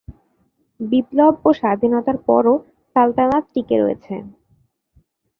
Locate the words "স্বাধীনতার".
1.59-2.17